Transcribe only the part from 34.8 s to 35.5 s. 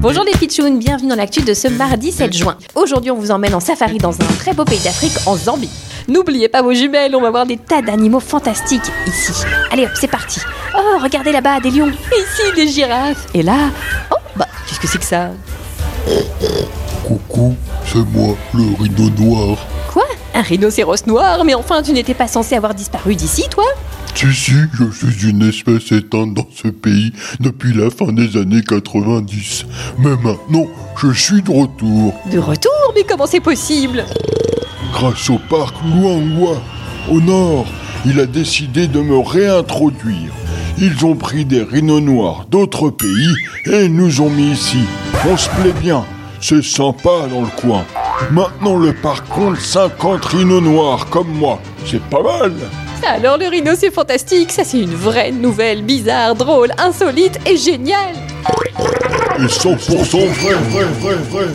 Grâce au